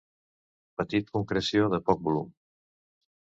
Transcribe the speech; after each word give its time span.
Petit 0.81 1.11
concreció 1.17 1.69
de 1.73 1.79
poc 1.91 2.01
volum. 2.09 2.31